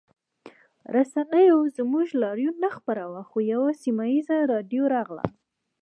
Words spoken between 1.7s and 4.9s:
زموږ لاریون نه خپراوه خو یوه سیمه ییزه راډیو